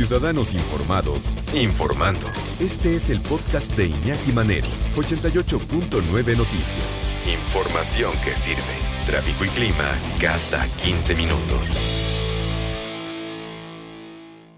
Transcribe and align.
Ciudadanos 0.00 0.54
Informados, 0.54 1.36
informando. 1.54 2.26
Este 2.58 2.96
es 2.96 3.10
el 3.10 3.20
podcast 3.20 3.76
de 3.76 3.88
Iñaki 3.88 4.32
Manero, 4.32 4.66
88.9 4.96 6.38
Noticias. 6.38 7.06
Información 7.30 8.12
que 8.24 8.34
sirve. 8.34 8.62
Tráfico 9.04 9.44
y 9.44 9.48
clima 9.48 9.92
cada 10.18 10.66
15 10.82 11.14
minutos. 11.14 11.84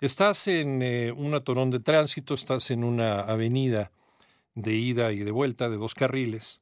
Estás 0.01 0.47
en 0.47 0.81
eh, 0.81 1.11
un 1.11 1.35
atorón 1.35 1.73
de 1.73 1.81
tránsito, 1.81 2.35
estás 2.35 2.71
en 2.71 2.85
una 2.85 3.23
avenida 3.23 3.91
de 4.55 4.75
ida 4.75 5.11
y 5.11 5.25
de 5.25 5.33
vuelta 5.33 5.69
de 5.69 5.77
dos 5.77 5.97
carriles 5.97 6.61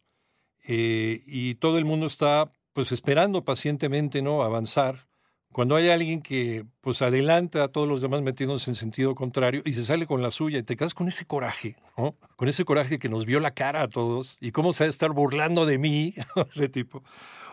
eh, 0.67 1.23
y 1.27 1.57
todo 1.57 1.77
el 1.77 1.85
mundo 1.85 2.07
está 2.07 2.51
pues 2.73 2.93
esperando 2.93 3.45
pacientemente 3.45 4.23
no 4.23 4.43
avanzar 4.43 5.10
cuando 5.53 5.77
hay 5.77 5.91
alguien 5.91 6.23
que 6.23 6.65
pues 6.81 7.03
adelanta 7.03 7.65
a 7.65 7.69
todos 7.69 7.89
los 7.89 8.01
demás 8.01 8.23
metiéndose 8.23 8.71
en 8.71 8.77
sentido 8.77 9.15
contrario 9.15 9.63
y 9.65 9.73
se 9.73 9.85
sale 9.85 10.07
con 10.07 10.23
la 10.23 10.31
suya 10.31 10.59
y 10.59 10.63
te 10.63 10.77
quedas 10.77 10.95
con 10.95 11.09
ese 11.09 11.25
coraje, 11.25 11.77
¿no? 11.97 12.15
Con 12.37 12.49
ese 12.49 12.65
coraje 12.65 12.99
que 12.99 13.09
nos 13.09 13.27
vio 13.27 13.41
la 13.41 13.53
cara 13.53 13.83
a 13.83 13.89
todos 13.89 14.37
y 14.41 14.53
cómo 14.53 14.73
se 14.73 14.85
va 14.85 14.87
a 14.87 14.91
estar 14.91 15.11
burlando 15.11 15.67
de 15.67 15.79
mí, 15.79 16.15
ese 16.51 16.69
tipo. 16.69 17.03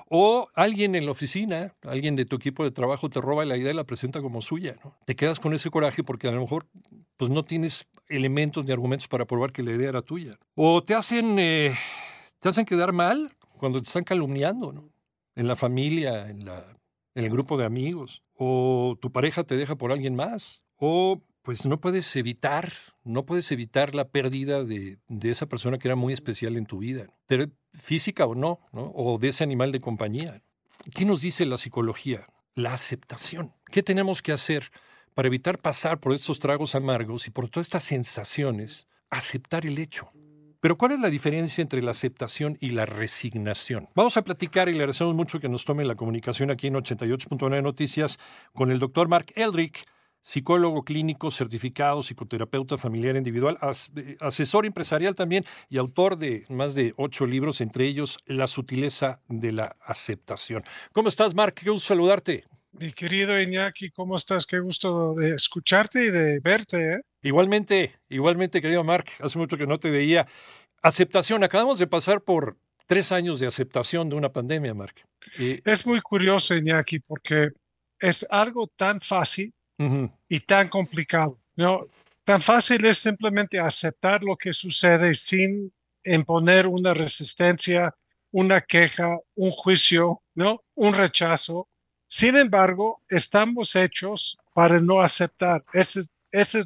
O 0.09 0.47
alguien 0.53 0.95
en 0.95 1.05
la 1.05 1.11
oficina, 1.11 1.73
alguien 1.83 2.15
de 2.15 2.25
tu 2.25 2.37
equipo 2.37 2.63
de 2.63 2.71
trabajo 2.71 3.09
te 3.09 3.19
roba 3.19 3.43
la 3.45 3.57
idea 3.57 3.71
y 3.71 3.75
la 3.75 3.83
presenta 3.83 4.21
como 4.21 4.41
suya, 4.41 4.75
¿no? 4.83 4.95
Te 5.05 5.15
quedas 5.15 5.39
con 5.39 5.53
ese 5.53 5.69
coraje 5.69 6.03
porque 6.03 6.27
a 6.27 6.31
lo 6.31 6.39
mejor 6.39 6.67
pues 7.17 7.31
no 7.31 7.43
tienes 7.43 7.87
elementos 8.07 8.63
ni 8.63 8.71
argumentos 8.71 9.07
para 9.07 9.25
probar 9.25 9.51
que 9.51 9.63
la 9.63 9.71
idea 9.71 9.89
era 9.89 10.01
tuya. 10.01 10.37
O 10.55 10.81
te 10.81 10.93
hacen, 10.93 11.39
eh, 11.39 11.75
te 12.39 12.47
hacen 12.47 12.65
quedar 12.65 12.93
mal 12.93 13.35
cuando 13.57 13.81
te 13.81 13.87
están 13.87 14.03
calumniando, 14.03 14.71
¿no? 14.71 14.89
En 15.35 15.47
la 15.47 15.55
familia, 15.55 16.29
en 16.29 16.45
la 16.45 16.76
en 17.17 17.25
el 17.25 17.31
grupo 17.31 17.57
de 17.57 17.65
amigos, 17.65 18.21
o 18.35 18.95
tu 19.01 19.11
pareja 19.11 19.43
te 19.43 19.57
deja 19.57 19.75
por 19.75 19.91
alguien 19.91 20.15
más, 20.15 20.61
o 20.75 21.23
pues 21.41 21.65
no 21.65 21.81
puedes 21.81 22.15
evitar, 22.15 22.71
no 23.03 23.25
puedes 23.25 23.51
evitar 23.51 23.95
la 23.95 24.09
pérdida 24.09 24.63
de, 24.63 24.99
esa 25.23 25.47
persona 25.47 25.79
que 25.79 25.87
era 25.87 25.95
muy 25.95 26.13
especial 26.13 26.57
en 26.57 26.67
tu 26.67 26.77
vida, 26.77 27.07
física 27.73 28.27
o 28.27 28.35
no, 28.35 28.59
o 28.71 29.17
de 29.17 29.29
ese 29.29 29.43
animal 29.43 29.71
de 29.71 29.81
compañía. 29.81 30.43
¿Qué 30.93 31.05
nos 31.05 31.21
dice 31.21 31.47
la 31.47 31.57
psicología? 31.57 32.27
La 32.53 32.73
aceptación. 32.73 33.51
¿Qué 33.65 33.81
tenemos 33.81 34.21
que 34.21 34.31
hacer 34.31 34.69
para 35.15 35.27
evitar 35.27 35.57
pasar 35.57 35.99
por 35.99 36.13
estos 36.13 36.37
tragos 36.37 36.75
amargos 36.75 37.25
y 37.25 37.31
por 37.31 37.49
todas 37.49 37.65
estas 37.65 37.83
sensaciones? 37.83 38.87
Aceptar 39.09 39.65
el 39.65 39.79
hecho. 39.79 40.11
Pero 40.67 40.77
¿cuál 40.77 40.91
es 40.91 40.99
la 40.99 41.09
diferencia 41.09 41.61
entre 41.61 41.81
la 41.81 41.91
aceptación 41.91 42.57
y 42.59 42.71
la 42.71 42.85
resignación? 42.85 43.87
Vamos 43.95 44.17
a 44.17 44.21
platicar 44.21 44.67
y 44.67 44.73
le 44.73 44.79
agradecemos 44.79 45.15
mucho 45.15 45.39
que 45.39 45.47
nos 45.47 45.63
tome 45.63 45.85
la 45.85 45.95
comunicación 45.95 46.51
aquí 46.51 46.67
en 46.67 46.73
88.9 46.73 47.63
Noticias 47.63 48.19
con 48.53 48.69
el 48.69 48.77
doctor 48.77 49.07
Mark 49.07 49.27
Eldrick, 49.35 49.85
psicólogo 50.21 50.83
clínico 50.83 51.31
certificado, 51.31 52.03
psicoterapeuta 52.03 52.77
familiar 52.77 53.15
individual, 53.15 53.57
asesor 54.19 54.65
empresarial 54.65 55.15
también 55.15 55.45
y 55.69 55.77
autor 55.77 56.17
de 56.17 56.43
más 56.49 56.75
de 56.75 56.93
ocho 56.97 57.25
libros, 57.25 57.61
entre 57.61 57.85
ellos 57.85 58.17
La 58.25 58.45
sutileza 58.45 59.21
de 59.29 59.53
la 59.53 59.77
aceptación. 59.79 60.65
¿Cómo 60.91 61.07
estás, 61.07 61.33
Mark? 61.33 61.53
Qué 61.53 61.69
gusto 61.69 61.87
saludarte. 61.87 62.43
Mi 62.73 62.91
querido 62.91 63.39
Iñaki, 63.39 63.89
¿cómo 63.91 64.17
estás? 64.17 64.45
Qué 64.45 64.59
gusto 64.59 65.13
de 65.13 65.33
escucharte 65.35 66.07
y 66.07 66.11
de 66.11 66.41
verte. 66.41 66.95
¿eh? 66.95 67.01
Igualmente, 67.27 67.91
igualmente, 68.07 68.61
querido 68.61 68.85
Mark, 68.85 69.07
hace 69.19 69.37
mucho 69.37 69.57
que 69.57 69.67
no 69.67 69.77
te 69.79 69.89
veía. 69.89 70.25
Aceptación, 70.81 71.43
acabamos 71.43 71.77
de 71.77 71.85
pasar 71.85 72.21
por 72.21 72.57
tres 72.85 73.11
años 73.11 73.41
de 73.41 73.47
aceptación 73.47 74.07
de 74.07 74.15
una 74.15 74.31
pandemia, 74.31 74.73
Mark. 74.73 74.95
Es 75.37 75.85
muy 75.85 75.99
curioso, 75.99 76.55
Iñaki, 76.55 76.99
porque 76.99 77.49
es 77.99 78.25
algo 78.29 78.67
tan 78.67 79.01
fácil 79.01 79.53
y 80.29 80.39
tan 80.39 80.69
complicado. 80.69 81.37
¿no? 81.57 81.87
Tan 82.23 82.41
fácil 82.41 82.85
es 82.85 82.99
simplemente 82.99 83.59
aceptar 83.59 84.23
lo 84.23 84.37
que 84.37 84.53
sucede 84.53 85.13
sin 85.13 85.73
imponer 86.05 86.65
una 86.65 86.93
resistencia, 86.93 87.93
una 88.31 88.61
queja, 88.61 89.17
un 89.35 89.51
juicio, 89.51 90.21
¿no? 90.33 90.63
un 90.75 90.93
rechazo 90.93 91.67
sin 92.07 92.37
embargo, 92.37 93.01
estamos 93.09 93.75
hechos 93.75 94.37
para 94.53 94.79
no 94.79 95.01
aceptar. 95.01 95.63
Ese 95.73 95.99
es, 95.99 96.16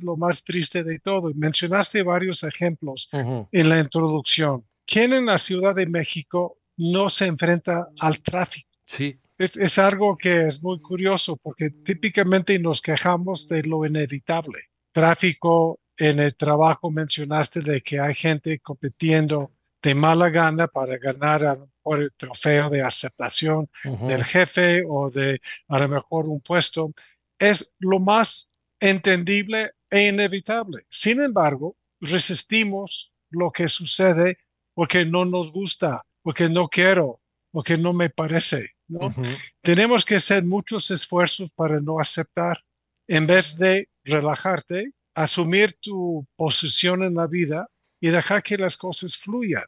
lo 0.01 0.17
más 0.17 0.43
triste 0.43 0.83
de 0.83 0.99
todo. 0.99 1.31
Mencionaste 1.35 2.03
varios 2.03 2.43
ejemplos 2.43 3.09
en 3.11 3.69
la 3.69 3.79
introducción. 3.79 4.65
¿Quién 4.85 5.13
en 5.13 5.25
la 5.25 5.37
Ciudad 5.37 5.75
de 5.75 5.85
México 5.85 6.57
no 6.77 7.09
se 7.09 7.25
enfrenta 7.25 7.87
al 7.99 8.21
tráfico? 8.21 8.69
Sí. 8.85 9.17
Es, 9.37 9.79
algo 9.79 10.17
que 10.17 10.47
es 10.47 10.61
muy 10.61 10.79
curioso 10.79 11.35
porque 11.35 11.71
típicamente 11.71 12.59
nos 12.59 12.79
quejamos 12.79 13.47
de 13.47 13.63
lo 13.63 13.85
inevitable. 13.85 14.59
Tráfico 14.91 15.79
en 15.97 16.19
el 16.19 16.35
trabajo 16.35 16.91
mencionaste 16.91 17.61
de 17.61 17.81
que 17.81 17.99
hay 17.99 18.13
gente 18.13 18.59
compitiendo 18.59 19.51
de 19.81 19.95
mala 19.95 20.29
gana 20.29 20.67
para 20.67 20.97
ganar 20.97 21.57
por 21.81 22.01
el 22.01 22.11
trofeo 22.15 22.69
de 22.69 22.83
aceptación 22.83 23.67
del 23.83 24.23
jefe 24.23 24.83
o 24.87 25.09
de 25.09 25.41
a 25.69 25.79
lo 25.79 25.89
mejor 25.89 26.27
un 26.27 26.39
puesto, 26.41 26.93
es 27.39 27.73
lo 27.79 27.99
más 27.99 28.50
entendible 28.81 29.71
e 29.89 30.09
inevitable. 30.09 30.85
Sin 30.89 31.21
embargo, 31.21 31.77
resistimos 32.01 33.13
lo 33.29 33.51
que 33.51 33.69
sucede 33.69 34.39
porque 34.73 35.05
no 35.05 35.23
nos 35.23 35.51
gusta, 35.51 36.03
porque 36.21 36.49
no 36.49 36.67
quiero, 36.67 37.21
porque 37.51 37.77
no 37.77 37.93
me 37.93 38.09
parece. 38.09 38.71
¿no? 38.87 39.13
Tenemos 39.61 40.03
que 40.03 40.15
hacer 40.15 40.43
muchos 40.43 40.91
esfuerzos 40.91 41.51
para 41.53 41.79
no 41.79 41.99
aceptar. 41.99 42.59
En 43.07 43.27
vez 43.27 43.57
de 43.57 43.89
relajarte, 44.03 44.91
asumir 45.13 45.73
tu 45.79 46.25
posición 46.35 47.03
en 47.03 47.15
la 47.15 47.27
vida 47.27 47.69
y 47.99 48.09
dejar 48.09 48.41
que 48.41 48.57
las 48.57 48.75
cosas 48.75 49.15
fluyan. 49.15 49.65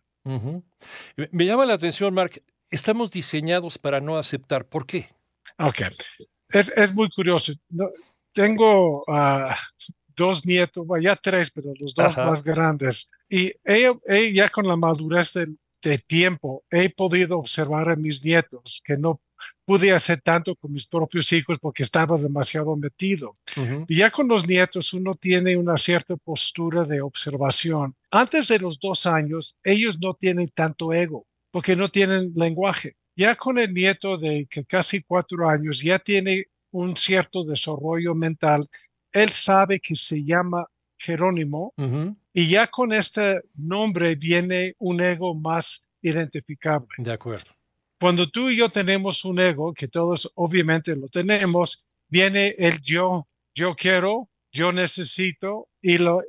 Me 1.31 1.45
llama 1.45 1.65
la 1.65 1.73
atención, 1.73 2.13
Mark, 2.13 2.41
estamos 2.71 3.11
diseñados 3.11 3.77
para 3.77 3.99
no 4.01 4.17
aceptar. 4.17 4.65
¿Por 4.65 4.85
qué? 4.85 5.09
Ok, 5.59 5.81
es, 6.49 6.69
es 6.75 6.93
muy 6.93 7.09
curioso. 7.09 7.53
Tengo 8.33 9.03
uh, 9.07 9.53
dos 10.15 10.45
nietos, 10.45 10.85
ya 11.01 11.15
tres, 11.15 11.51
pero 11.51 11.73
los 11.79 11.93
dos 11.93 12.17
más 12.17 12.43
grandes. 12.43 13.09
Y 13.29 13.53
ella, 13.63 13.93
ya 14.31 14.49
con 14.49 14.67
la 14.67 14.75
madurez 14.75 15.33
de 15.33 15.97
tiempo, 15.99 16.63
he 16.69 16.89
podido 16.89 17.39
observar 17.39 17.89
a 17.89 17.95
mis 17.95 18.23
nietos 18.23 18.81
que 18.83 18.97
no 18.97 19.21
pude 19.65 19.91
hacer 19.91 20.21
tanto 20.21 20.55
con 20.55 20.71
mis 20.71 20.85
propios 20.85 21.31
hijos 21.33 21.57
porque 21.59 21.83
estaba 21.83 22.17
demasiado 22.17 22.75
metido. 22.75 23.37
Y 23.87 23.97
ya 23.97 24.11
con 24.11 24.27
los 24.27 24.47
nietos 24.47 24.93
uno 24.93 25.15
tiene 25.15 25.57
una 25.57 25.77
cierta 25.77 26.15
postura 26.17 26.83
de 26.83 27.01
observación. 27.01 27.95
Antes 28.11 28.47
de 28.47 28.59
los 28.59 28.79
dos 28.79 29.05
años, 29.05 29.57
ellos 29.63 29.99
no 29.99 30.13
tienen 30.13 30.49
tanto 30.53 30.93
ego 30.93 31.25
porque 31.51 31.75
no 31.75 31.89
tienen 31.89 32.33
lenguaje. 32.35 32.95
Ya 33.15 33.35
con 33.35 33.59
el 33.59 33.73
nieto 33.73 34.17
de 34.17 34.47
que 34.49 34.65
casi 34.65 35.03
cuatro 35.03 35.47
años 35.47 35.81
ya 35.81 35.99
tiene 35.99 36.47
un 36.73 36.97
cierto 36.97 37.43
desarrollo 37.43 38.13
mental, 38.13 38.67
él 39.11 39.29
sabe 39.29 39.79
que 39.79 39.95
se 39.95 40.23
llama 40.23 40.67
Jerónimo 40.97 41.73
y 42.33 42.49
ya 42.49 42.67
con 42.67 42.93
este 42.93 43.39
nombre 43.55 44.15
viene 44.15 44.75
un 44.79 44.99
ego 45.01 45.33
más 45.35 45.87
identificable. 46.01 46.89
De 46.97 47.13
acuerdo. 47.13 47.51
Cuando 47.99 48.29
tú 48.29 48.49
y 48.49 48.57
yo 48.57 48.69
tenemos 48.69 49.23
un 49.23 49.39
ego, 49.39 49.73
que 49.73 49.87
todos 49.87 50.29
obviamente 50.35 50.95
lo 50.95 51.07
tenemos, 51.07 51.85
viene 52.09 52.55
el 52.57 52.81
yo, 52.81 53.27
yo 53.55 53.75
quiero, 53.75 54.29
yo 54.51 54.71
necesito, 54.71 55.67
y 55.81 55.97
lo, 55.97 56.21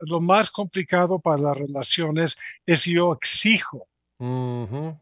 lo 0.00 0.20
más 0.20 0.50
complicado 0.50 1.18
para 1.18 1.42
las 1.42 1.56
relaciones 1.56 2.38
es 2.64 2.84
yo 2.84 3.12
exijo. 3.12 3.86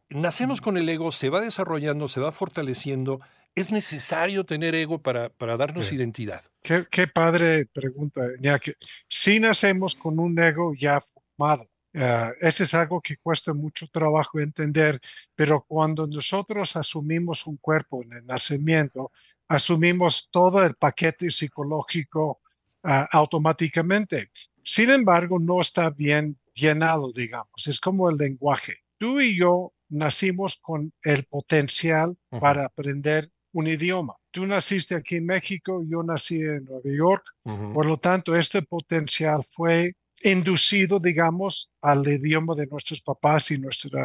Nacemos 0.08 0.60
con 0.60 0.76
el 0.76 0.88
ego, 0.88 1.10
se 1.12 1.28
va 1.28 1.40
desarrollando, 1.40 2.08
se 2.08 2.20
va 2.20 2.30
fortaleciendo. 2.32 3.20
¿Es 3.58 3.72
necesario 3.72 4.44
tener 4.44 4.74
ego 4.74 5.02
para, 5.02 5.30
para 5.30 5.56
darnos 5.56 5.92
identidad? 5.92 6.44
Qué, 6.62 6.86
qué, 6.90 7.06
padre 7.08 7.66
pregunta, 7.66 8.22
ya 8.40 8.58
que 8.58 8.74
si 9.08 9.40
nacemos 9.40 9.94
con 9.94 10.18
un 10.18 10.38
ego 10.38 10.72
ya 10.74 11.00
formado, 11.00 11.68
Uh, 11.94 12.30
ese 12.40 12.64
es 12.64 12.74
algo 12.74 13.00
que 13.00 13.16
cuesta 13.16 13.54
mucho 13.54 13.88
trabajo 13.88 14.38
entender, 14.38 15.00
pero 15.34 15.64
cuando 15.66 16.06
nosotros 16.06 16.76
asumimos 16.76 17.46
un 17.46 17.56
cuerpo 17.56 18.02
en 18.02 18.12
el 18.12 18.26
nacimiento, 18.26 19.10
asumimos 19.48 20.28
todo 20.30 20.62
el 20.64 20.74
paquete 20.74 21.30
psicológico 21.30 22.40
uh, 22.84 23.04
automáticamente. 23.10 24.30
Sin 24.62 24.90
embargo, 24.90 25.38
no 25.38 25.60
está 25.62 25.88
bien 25.88 26.38
llenado, 26.52 27.10
digamos. 27.10 27.66
Es 27.66 27.80
como 27.80 28.10
el 28.10 28.16
lenguaje. 28.16 28.76
Tú 28.98 29.20
y 29.20 29.36
yo 29.36 29.72
nacimos 29.88 30.56
con 30.58 30.92
el 31.02 31.24
potencial 31.24 32.16
para 32.28 32.66
aprender 32.66 33.32
un 33.52 33.66
idioma. 33.66 34.14
Tú 34.30 34.46
naciste 34.46 34.94
aquí 34.94 35.16
en 35.16 35.26
México, 35.26 35.82
yo 35.86 36.02
nací 36.02 36.36
en 36.36 36.64
Nueva 36.64 36.90
York. 36.90 37.24
Por 37.72 37.86
lo 37.86 37.96
tanto, 37.96 38.36
este 38.36 38.62
potencial 38.62 39.42
fue 39.42 39.94
inducido, 40.22 40.98
digamos, 40.98 41.70
al 41.80 42.06
idioma 42.06 42.54
de 42.54 42.66
nuestros 42.66 43.00
papás 43.00 43.50
y 43.50 43.58
nuestro 43.58 43.98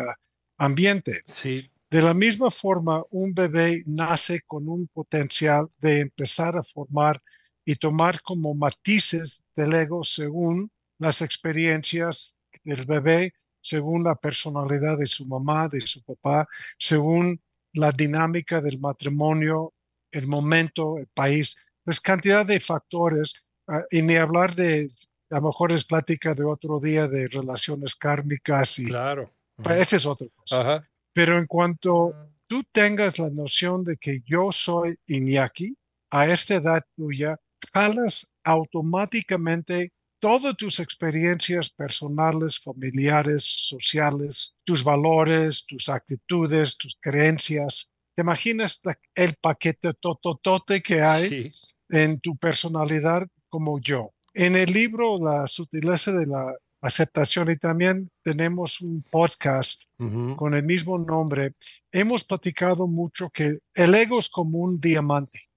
ambiente. 0.57 1.23
Sí. 1.25 1.69
De 1.89 2.01
la 2.01 2.13
misma 2.13 2.49
forma, 2.49 3.03
un 3.11 3.33
bebé 3.33 3.83
nace 3.85 4.41
con 4.47 4.67
un 4.67 4.87
potencial 4.87 5.67
de 5.77 5.99
empezar 5.99 6.57
a 6.57 6.63
formar 6.63 7.21
y 7.65 7.75
tomar 7.75 8.21
como 8.21 8.53
matices 8.55 9.43
del 9.55 9.73
ego 9.73 10.03
según 10.03 10.71
las 10.97 11.21
experiencias 11.21 12.39
del 12.63 12.85
bebé, 12.85 13.33
según 13.61 14.03
la 14.03 14.15
personalidad 14.15 14.97
de 14.97 15.07
su 15.07 15.25
mamá, 15.25 15.67
de 15.67 15.81
su 15.81 16.01
papá, 16.03 16.47
según 16.77 17.39
la 17.73 17.91
dinámica 17.91 18.61
del 18.61 18.79
matrimonio, 18.79 19.73
el 20.11 20.27
momento, 20.27 20.97
el 20.97 21.07
país, 21.07 21.57
pues 21.83 21.99
cantidad 21.99 22.45
de 22.45 22.59
factores, 22.59 23.43
ah, 23.67 23.83
y 23.91 24.01
ni 24.01 24.15
hablar 24.15 24.55
de, 24.55 24.87
a 25.29 25.35
lo 25.35 25.47
mejor 25.47 25.71
es 25.71 25.85
plática 25.85 26.33
de 26.33 26.43
otro 26.43 26.79
día 26.79 27.07
de 27.07 27.27
relaciones 27.27 27.95
kármicas 27.95 28.79
y 28.79 28.85
claro. 28.85 29.31
Ese 29.69 29.97
es 29.97 30.05
otro 30.05 30.27
cosa. 30.35 30.83
Pero 31.13 31.37
en 31.37 31.45
cuanto 31.45 32.13
tú 32.47 32.63
tengas 32.71 33.19
la 33.19 33.29
noción 33.29 33.83
de 33.83 33.97
que 33.97 34.21
yo 34.25 34.51
soy 34.51 34.97
Iñaki, 35.07 35.77
a 36.09 36.27
esta 36.27 36.55
edad 36.55 36.83
tuya, 36.95 37.39
jalas 37.73 38.33
automáticamente 38.43 39.91
todas 40.23 40.55
tus 40.55 40.79
experiencias 40.79 41.69
personales, 41.69 42.57
familiares, 42.57 43.43
sociales, 43.43 44.55
tus 44.63 44.81
valores, 44.81 45.65
tus 45.65 45.89
actitudes, 45.89 46.77
tus 46.77 46.97
creencias. 47.01 47.91
¿Te 48.15 48.21
imaginas 48.21 48.81
el 49.15 49.35
paquete 49.35 49.93
tototote 49.93 50.81
que 50.81 51.01
hay 51.01 51.51
en 51.89 52.21
tu 52.21 52.37
personalidad 52.37 53.27
como 53.49 53.81
yo? 53.81 54.13
En 54.33 54.55
el 54.55 54.71
libro 54.71 55.19
La 55.19 55.45
sutileza 55.45 56.13
de 56.13 56.25
la 56.25 56.55
aceptación 56.79 57.51
y 57.51 57.57
también 57.57 58.09
tenemos 58.21 58.79
un 58.79 59.03
podcast 59.11 59.83
con 59.97 60.53
el 60.53 60.63
mismo 60.63 60.97
nombre. 60.97 61.55
Hemos 61.91 62.23
platicado 62.23 62.87
mucho 62.87 63.29
que 63.29 63.59
el 63.73 63.93
ego 63.93 64.19
es 64.19 64.29
como 64.29 64.59
un 64.59 64.79
diamante. 64.79 65.49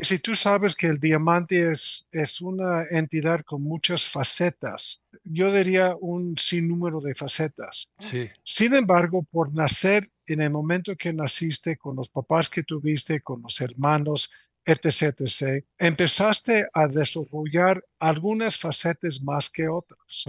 Y 0.00 0.04
si 0.06 0.18
tú 0.18 0.34
sabes 0.34 0.74
que 0.74 0.86
el 0.86 0.98
diamante 0.98 1.70
es, 1.70 2.08
es 2.10 2.40
una 2.40 2.84
entidad 2.90 3.42
con 3.44 3.62
muchas 3.62 4.08
facetas, 4.08 5.02
yo 5.24 5.52
diría 5.52 5.94
un 6.00 6.38
sinnúmero 6.38 7.00
de 7.00 7.14
facetas. 7.14 7.92
Sin 8.42 8.74
embargo, 8.74 9.26
por 9.30 9.52
nacer 9.52 10.10
en 10.26 10.40
el 10.40 10.50
momento 10.50 10.96
que 10.96 11.12
naciste, 11.12 11.76
con 11.76 11.96
los 11.96 12.08
papás 12.08 12.48
que 12.48 12.62
tuviste, 12.62 13.20
con 13.20 13.42
los 13.42 13.60
hermanos, 13.60 14.30
etc., 14.64 15.20
etc., 15.20 15.66
empezaste 15.76 16.66
a 16.72 16.86
desarrollar 16.86 17.84
algunas 17.98 18.56
facetas 18.58 19.20
más 19.20 19.50
que 19.50 19.68
otras. 19.68 20.24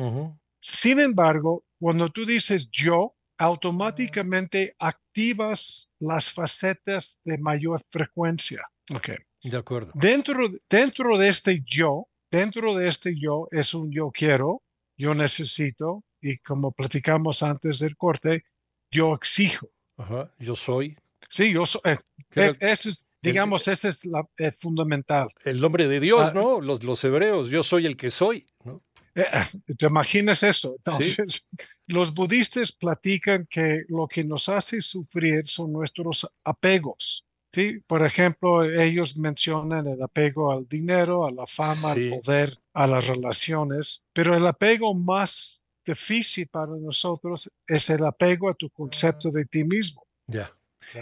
Sin 0.60 1.00
embargo, 1.00 1.64
cuando 1.80 2.10
tú 2.10 2.26
dices 2.26 2.68
yo, 2.72 3.16
automáticamente 3.38 4.76
activas 4.80 5.90
las 5.98 6.30
facetas 6.30 7.22
de 7.24 7.38
mayor 7.38 7.82
frecuencia. 7.90 8.70
Okay. 8.94 9.16
De 9.44 9.58
acuerdo. 9.58 9.92
Dentro, 9.96 10.50
dentro 10.70 11.18
de 11.18 11.28
este 11.30 11.64
yo, 11.66 12.08
dentro 12.30 12.76
de 12.76 12.88
este 12.88 13.20
yo 13.20 13.48
es 13.52 13.74
un 13.74 13.92
yo 13.92 14.12
quiero, 14.12 14.62
yo 14.98 15.16
necesito, 15.16 16.04
y 16.22 16.38
como 16.38 16.72
platicamos 16.72 17.42
antes 17.42 17.80
del 17.80 17.98
corte, 17.98 18.44
yo 18.92 19.16
exijo. 19.16 19.70
Ajá, 19.98 20.32
yo 20.38 20.56
soy. 20.56 20.98
Sí, 21.30 21.52
yo 21.52 21.66
soy. 21.66 21.82
Eh, 21.86 22.52
ese 22.60 22.90
es, 22.90 23.08
digamos, 23.22 23.68
ese 23.68 23.90
es 23.90 24.06
la, 24.06 24.28
fundamental. 24.58 25.30
El 25.44 25.60
nombre 25.60 25.88
de 25.88 26.00
Dios, 26.00 26.30
ah, 26.30 26.34
¿no? 26.34 26.62
Los, 26.62 26.84
los 26.84 27.04
hebreos, 27.04 27.50
yo 27.50 27.64
soy 27.64 27.86
el 27.86 27.98
que 27.98 28.12
soy, 28.12 28.48
¿no? 28.64 28.84
Eh, 29.16 29.26
eh, 29.34 29.74
¿Te 29.78 29.88
imaginas 29.88 30.44
esto? 30.44 30.76
Entonces, 30.78 31.48
los 31.88 32.14
budistas 32.14 32.72
platican 32.72 33.48
que 33.50 33.84
lo 33.90 34.08
que 34.08 34.24
nos 34.24 34.48
hace 34.50 34.82
sufrir 34.82 35.46
son 35.46 35.74
nuestros 35.74 36.30
apegos. 36.44 37.26
¿Sí? 37.52 37.80
Por 37.88 38.06
ejemplo, 38.06 38.64
ellos 38.64 39.18
mencionan 39.18 39.88
el 39.88 40.02
apego 40.02 40.52
al 40.52 40.66
dinero, 40.68 41.26
a 41.26 41.32
la 41.32 41.48
fama, 41.48 41.92
al 41.92 42.10
poder, 42.10 42.58
a 42.74 42.88
las 42.88 43.08
relaciones, 43.08 44.04
pero 44.14 44.36
el 44.36 44.46
apego 44.48 44.94
más 44.94 45.62
difícil 45.86 46.48
para 46.48 46.74
nosotros 46.78 47.52
es 47.68 47.90
el 47.90 48.06
apego 48.06 48.50
a 48.50 48.54
tu 48.54 48.70
concepto 48.70 49.32
de 49.32 49.46
ti 49.46 49.64
mismo. 49.64 50.06
Ya. 50.28 50.52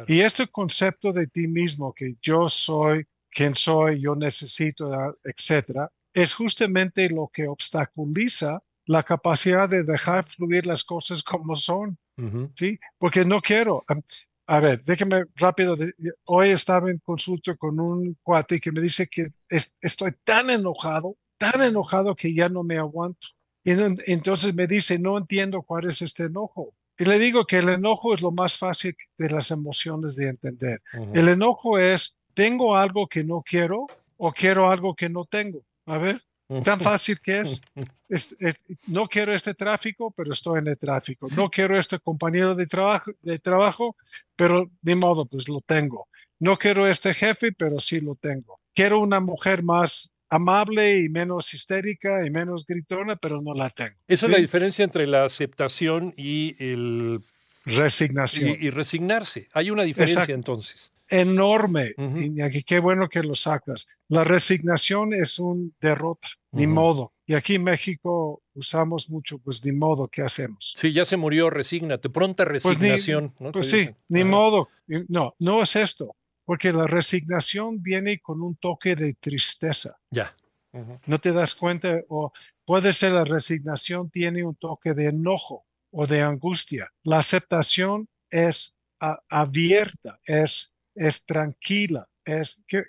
Y 0.07 0.21
este 0.21 0.47
concepto 0.47 1.11
de 1.11 1.27
ti 1.27 1.47
mismo, 1.47 1.93
que 1.93 2.15
yo 2.21 2.47
soy, 2.47 3.05
quien 3.29 3.55
soy, 3.55 4.01
yo 4.01 4.15
necesito, 4.15 4.91
etcétera, 5.23 5.91
es 6.13 6.33
justamente 6.33 7.09
lo 7.09 7.29
que 7.31 7.47
obstaculiza 7.47 8.61
la 8.85 9.03
capacidad 9.03 9.69
de 9.69 9.83
dejar 9.83 10.25
fluir 10.25 10.65
las 10.65 10.83
cosas 10.83 11.23
como 11.23 11.55
son. 11.55 11.97
¿sí? 12.55 12.79
Porque 12.97 13.23
no 13.23 13.41
quiero. 13.41 13.85
A 14.51 14.59
ver, 14.59 14.83
déjeme 14.83 15.25
rápido. 15.35 15.77
Hoy 16.25 16.49
estaba 16.49 16.89
en 16.89 16.97
consulta 16.97 17.55
con 17.55 17.79
un 17.79 18.17
cuate 18.23 18.59
que 18.59 18.71
me 18.71 18.81
dice 18.81 19.07
que 19.07 19.27
estoy 19.47 20.11
tan 20.23 20.49
enojado, 20.49 21.17
tan 21.37 21.61
enojado 21.61 22.15
que 22.15 22.33
ya 22.33 22.49
no 22.49 22.63
me 22.63 22.79
aguanto. 22.79 23.27
Y 23.63 23.73
entonces 24.07 24.55
me 24.55 24.65
dice, 24.65 24.97
no 24.97 25.19
entiendo 25.19 25.61
cuál 25.61 25.85
es 25.85 26.01
este 26.01 26.23
enojo. 26.23 26.73
Y 26.97 27.05
le 27.05 27.19
digo 27.19 27.45
que 27.45 27.59
el 27.59 27.69
enojo 27.69 28.15
es 28.15 28.23
lo 28.23 28.31
más 28.31 28.57
fácil 28.57 28.95
de 29.19 29.29
las 29.29 29.51
emociones 29.51 30.15
de 30.15 30.29
entender. 30.29 30.81
El 31.13 31.29
enojo 31.29 31.77
es, 31.77 32.17
tengo 32.33 32.75
algo 32.75 33.05
que 33.05 33.23
no 33.23 33.43
quiero 33.45 33.85
o 34.17 34.31
quiero 34.31 34.71
algo 34.71 34.95
que 34.95 35.09
no 35.09 35.25
tengo. 35.25 35.61
A 35.85 35.99
ver, 35.99 36.23
tan 36.63 36.79
fácil 36.79 37.19
que 37.19 37.41
es. 37.41 37.61
no 38.87 39.07
quiero 39.07 39.35
este 39.35 39.53
tráfico, 39.53 40.11
pero 40.11 40.33
estoy 40.33 40.59
en 40.59 40.67
el 40.67 40.77
tráfico. 40.77 41.27
No 41.35 41.49
quiero 41.49 41.77
este 41.77 41.99
compañero 41.99 42.55
de 42.55 42.65
trabajo, 42.65 43.11
de 43.21 43.39
trabajo, 43.39 43.95
pero 44.35 44.69
de 44.81 44.95
modo, 44.95 45.25
pues 45.25 45.47
lo 45.47 45.61
tengo. 45.61 46.07
No 46.39 46.57
quiero 46.57 46.87
este 46.87 47.13
jefe, 47.13 47.51
pero 47.51 47.79
sí 47.79 47.99
lo 48.01 48.15
tengo. 48.15 48.59
Quiero 48.73 48.99
una 48.99 49.19
mujer 49.19 49.61
más 49.61 50.13
amable 50.29 50.99
y 50.99 51.09
menos 51.09 51.53
histérica 51.53 52.25
y 52.25 52.29
menos 52.29 52.65
gritona, 52.65 53.15
pero 53.15 53.41
no 53.41 53.53
la 53.53 53.69
tengo. 53.69 53.95
Esa 54.07 54.25
es 54.27 54.31
la 54.31 54.37
diferencia 54.37 54.83
entre 54.83 55.07
la 55.07 55.25
aceptación 55.25 56.13
y 56.17 56.55
el... 56.59 57.21
Resignación. 57.65 58.57
Y, 58.59 58.69
resignarse. 58.69 59.47
Hay 59.53 59.69
una 59.69 59.83
diferencia 59.83 60.33
entonces. 60.33 60.91
Enorme. 61.09 61.93
Y 61.97 62.41
aquí 62.41 62.63
qué 62.63 62.79
bueno 62.79 63.09
que 63.09 63.23
lo 63.23 63.35
sacas. 63.35 63.87
La 64.07 64.23
resignación 64.23 65.13
es 65.13 65.39
un 65.39 65.75
derrota, 65.81 66.27
ni 66.51 66.67
modo. 66.67 67.13
Y 67.25 67.33
aquí 67.33 67.55
en 67.55 67.63
México 67.63 68.41
usamos 68.53 69.09
mucho, 69.09 69.37
pues 69.39 69.63
ni 69.63 69.71
modo, 69.71 70.07
¿qué 70.07 70.21
hacemos? 70.21 70.75
Sí, 70.79 70.93
ya 70.93 71.05
se 71.05 71.17
murió, 71.17 71.49
resígnate, 71.49 72.09
pronta 72.09 72.45
pues 72.45 72.63
resignación. 72.63 73.33
Pues, 73.51 73.69
sí, 73.69 73.89
ni 74.07 74.23
modo. 74.23 74.69
No, 75.07 75.35
no 75.39 75.61
es 75.61 75.75
esto 75.75 76.15
porque 76.49 76.73
la 76.73 76.87
resignación 76.87 77.79
viene 77.79 78.17
con 78.17 78.41
un 78.41 78.55
toque 78.55 78.95
de 78.95 79.13
tristeza. 79.13 79.99
Ya. 80.09 80.35
No 81.05 81.19
te 81.19 81.31
das 81.31 81.53
cuenta, 81.53 82.01
o 82.09 82.31
puede 82.65 82.91
ser 82.91 83.11
la 83.11 83.23
resignación 83.23 84.09
tiene 84.09 84.43
un 84.43 84.55
toque 84.55 84.95
de 84.95 85.09
enojo 85.09 85.67
o 85.91 86.07
de 86.07 86.23
angustia. 86.23 86.91
La 87.03 87.19
aceptación 87.19 88.09
es 88.31 88.79
abierta, 89.29 90.19
es, 90.25 90.73
es 90.95 91.25
tranquila, 91.25 92.07
es 92.25 92.61
que 92.67 92.83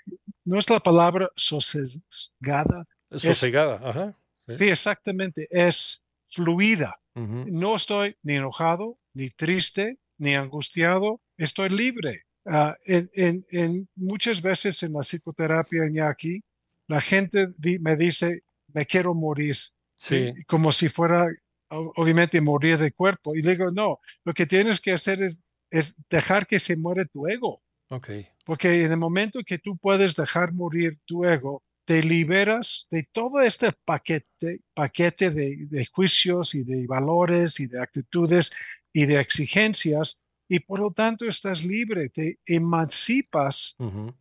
no 0.44 0.58
es 0.58 0.68
la 0.68 0.80
palabra 0.80 1.30
sosegada. 1.36 2.86
Sosegada, 3.10 3.80
ajá. 3.82 4.16
Sí. 4.46 4.68
exactamente, 4.68 5.48
es 5.50 6.02
fluida. 6.26 6.96
No 7.14 7.76
estoy 7.76 8.16
ni 8.22 8.36
enojado, 8.36 8.98
ni 9.12 9.28
triste, 9.30 9.98
ni 10.16 10.34
angustiado, 10.34 11.20
estoy 11.36 11.68
libre. 11.68 12.24
Ah, 12.46 12.76
en, 12.86 13.88
muchas 13.94 14.40
veces 14.40 14.82
en 14.82 14.94
la 14.94 15.00
psicoterapia 15.00 16.08
aquí, 16.08 16.42
la 16.86 17.00
gente 17.00 17.52
me 17.80 17.96
dice, 17.96 18.42
me 18.72 18.86
quiero 18.86 19.14
morir, 19.14 19.56
sí. 19.98 20.32
como 20.46 20.72
si 20.72 20.88
fuera, 20.88 21.28
obviamente, 21.68 22.40
morir 22.40 22.78
de 22.78 22.92
cuerpo. 22.92 23.36
Y 23.36 23.42
digo, 23.42 23.70
no, 23.70 23.98
lo 24.24 24.32
que 24.32 24.46
tienes 24.46 24.80
que 24.80 24.92
hacer 24.92 25.22
es, 25.22 25.42
es 25.70 25.94
dejar 26.08 26.46
que 26.46 26.58
se 26.58 26.76
muere 26.76 27.04
tu 27.06 27.26
ego. 27.26 27.62
Okay. 27.90 28.28
Porque 28.44 28.84
en 28.84 28.92
el 28.92 28.98
momento 28.98 29.40
que 29.44 29.58
tú 29.58 29.76
puedes 29.76 30.14
dejar 30.14 30.52
morir 30.52 30.98
tu 31.06 31.24
ego, 31.24 31.62
te 31.84 32.02
liberas 32.02 32.86
de 32.90 33.08
todo 33.10 33.40
este 33.40 33.72
paquete, 33.84 34.60
paquete 34.74 35.30
de, 35.30 35.66
de 35.68 35.86
juicios 35.86 36.54
y 36.54 36.62
de 36.62 36.86
valores 36.86 37.58
y 37.58 37.66
de 37.66 37.82
actitudes 37.82 38.52
y 38.92 39.06
de 39.06 39.20
exigencias 39.20 40.22
y 40.50 40.58
por 40.58 40.80
lo 40.80 40.90
tanto 40.90 41.26
estás 41.26 41.64
libre, 41.64 42.08
te 42.08 42.40
emancipas 42.44 43.76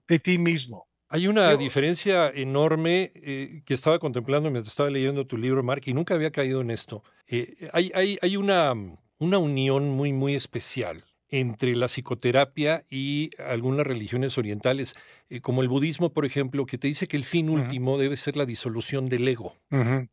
de 0.07 0.19
ti 0.19 0.37
mismo. 0.37 0.87
Hay 1.09 1.27
una 1.27 1.55
diferencia 1.57 2.29
enorme 2.29 3.11
eh, 3.15 3.63
que 3.65 3.73
estaba 3.73 3.97
contemplando 3.97 4.51
mientras 4.51 4.71
estaba 4.71 4.91
leyendo 4.91 5.25
tu 5.25 5.37
libro, 5.37 5.63
Mark, 5.63 5.81
y 5.85 5.93
nunca 5.93 6.13
había 6.13 6.29
caído 6.29 6.61
en 6.61 6.69
esto. 6.69 7.03
Eh, 7.25 7.69
hay, 7.73 7.91
hay, 7.95 8.19
hay 8.21 8.37
una, 8.37 8.75
una 9.17 9.37
unión 9.39 9.89
muy, 9.89 10.13
muy 10.13 10.35
especial 10.35 11.03
entre 11.29 11.75
la 11.75 11.87
psicoterapia 11.87 12.85
y 12.89 13.29
algunas 13.37 13.85
religiones 13.85 14.37
orientales, 14.37 14.95
eh, 15.29 15.41
como 15.41 15.61
el 15.61 15.67
budismo, 15.67 16.11
por 16.11 16.25
ejemplo, 16.25 16.65
que 16.65 16.77
te 16.77 16.87
dice 16.87 17.07
que 17.07 17.17
el 17.17 17.25
fin 17.25 17.49
último 17.49 17.97
debe 17.97 18.17
ser 18.17 18.35
la 18.35 18.45
disolución 18.45 19.07
del 19.07 19.27
ego. 19.27 19.55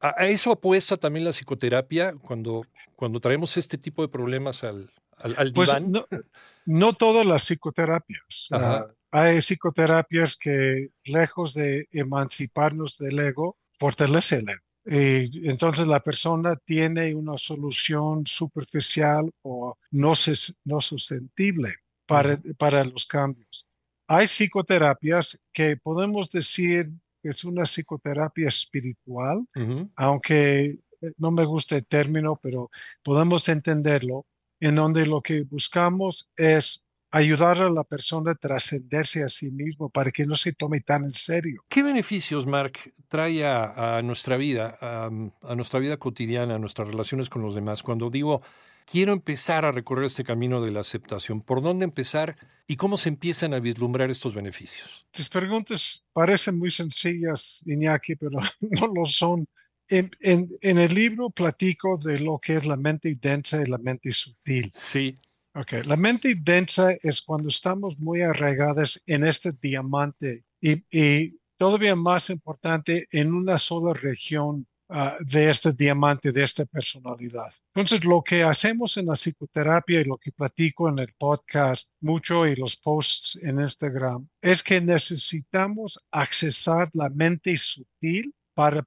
a, 0.00 0.26
eso 0.26 0.52
apuesta 0.52 0.96
también 0.96 1.24
la 1.24 1.32
psicoterapia 1.32 2.14
cuando, 2.14 2.66
cuando 2.94 3.20
traemos 3.20 3.56
este 3.56 3.78
tipo 3.78 4.02
de 4.02 4.08
problemas 4.08 4.62
al, 4.64 4.90
al, 5.16 5.52
pues 5.52 5.74
no, 6.66 6.92
todas 6.92 7.24
las 7.24 7.44
psicoterapias. 7.44 8.50
Hay 9.12 9.40
psicoterapias 9.40 10.36
que, 10.36 10.88
lejos 11.04 11.54
de 11.54 11.88
emanciparnos 11.92 12.98
del 12.98 13.18
ego, 13.20 13.56
fortalece 13.78 14.36
el 14.36 14.48
ego. 14.50 14.65
Y 14.88 15.48
entonces 15.48 15.86
la 15.86 16.00
persona 16.00 16.56
tiene 16.64 17.14
una 17.14 17.36
solución 17.38 18.24
superficial 18.26 19.30
o 19.42 19.76
no, 19.90 20.12
no 20.64 20.80
sustentable 20.80 21.74
para, 22.06 22.38
para 22.56 22.84
los 22.84 23.04
cambios. 23.04 23.68
Hay 24.06 24.28
psicoterapias 24.28 25.40
que 25.52 25.76
podemos 25.76 26.30
decir 26.30 26.86
que 27.20 27.30
es 27.30 27.42
una 27.42 27.64
psicoterapia 27.64 28.46
espiritual, 28.46 29.44
aunque 29.96 30.78
no 31.18 31.32
me 31.32 31.44
gusta 31.44 31.76
el 31.76 31.86
término, 31.86 32.38
pero 32.40 32.70
podemos 33.02 33.48
entenderlo, 33.48 34.26
en 34.60 34.76
donde 34.76 35.04
lo 35.04 35.20
que 35.20 35.42
buscamos 35.42 36.30
es 36.36 36.86
ayudar 37.10 37.62
a 37.62 37.70
la 37.70 37.84
persona 37.84 38.32
a 38.32 38.34
trascenderse 38.34 39.24
a 39.24 39.28
sí 39.28 39.50
mismo 39.50 39.88
para 39.88 40.10
que 40.10 40.24
no 40.24 40.34
se 40.34 40.52
tome 40.52 40.80
tan 40.80 41.04
en 41.04 41.10
serio. 41.10 41.64
¿Qué 41.68 41.82
beneficios, 41.82 42.46
Mark, 42.46 42.78
trae 43.08 43.46
a, 43.46 44.00
nuestra 44.02 44.36
vida, 44.36 44.76
a, 44.80 45.54
nuestra 45.54 45.80
vida 45.80 45.96
cotidiana, 45.96 46.56
a 46.56 46.58
nuestras 46.58 46.88
relaciones 46.88 47.28
con 47.28 47.42
los 47.42 47.54
demás? 47.54 47.82
Cuando 47.82 48.10
digo, 48.10 48.42
quiero 48.84 49.12
empezar 49.12 49.64
a 49.64 49.72
recorrer 49.72 50.06
este 50.06 50.24
camino 50.24 50.60
de 50.60 50.70
la 50.70 50.80
aceptación, 50.80 51.40
¿por 51.40 51.62
dónde 51.62 51.84
empezar 51.84 52.36
y 52.66 52.76
cómo 52.76 52.96
se 52.96 53.08
empiezan 53.08 53.54
a 53.54 53.60
vislumbrar 53.60 54.10
estos 54.10 54.34
beneficios? 54.34 55.06
Tus 55.10 55.28
preguntas 55.28 56.04
parecen 56.12 56.58
muy 56.58 56.70
sencillas, 56.70 57.62
Iñaki, 57.66 58.16
pero 58.16 58.38
no 58.60 58.86
lo 58.94 59.04
son. 59.04 59.46
En, 59.88 60.10
en, 60.20 60.78
el 60.78 60.92
libro 60.92 61.30
platico 61.30 61.96
de 61.96 62.18
lo 62.18 62.40
que 62.40 62.56
es 62.56 62.66
la 62.66 62.76
mente 62.76 63.16
densa 63.20 63.62
y 63.62 63.66
la 63.66 63.78
mente 63.78 64.10
sutil. 64.10 64.72
Sí. 64.74 65.16
Okay. 65.54 65.84
La 65.84 65.96
mente 65.96 66.34
densa 66.34 66.92
es 67.02 67.22
cuando 67.22 67.50
estamos 67.50 67.96
muy 67.96 68.20
arraigadas 68.20 69.00
en 69.06 69.24
este 69.24 69.52
diamante 69.52 70.44
y, 70.60 70.82
y 70.90 71.38
todavía 71.56 71.96
más 71.96 72.30
importante 72.30 73.06
en 73.10 73.32
una 73.32 73.58
sola 73.58 73.92
región 73.94 74.66
uh, 74.88 75.24
de 75.24 75.50
este 75.50 75.72
diamante, 75.72 76.32
de 76.32 76.42
esta 76.42 76.64
personalidad. 76.64 77.52
Entonces, 77.74 78.04
lo 78.04 78.22
que 78.22 78.42
hacemos 78.42 78.96
en 78.96 79.06
la 79.06 79.14
psicoterapia 79.14 80.00
y 80.00 80.04
lo 80.04 80.18
que 80.18 80.32
platico 80.32 80.88
en 80.88 80.98
el 80.98 81.12
podcast 81.18 81.90
mucho 82.00 82.46
y 82.46 82.56
los 82.56 82.76
posts 82.76 83.38
en 83.42 83.60
Instagram 83.60 84.28
es 84.40 84.62
que 84.62 84.80
necesitamos 84.80 85.98
accesar 86.10 86.90
la 86.92 87.08
mente 87.08 87.56
sutil 87.56 88.34
para 88.54 88.82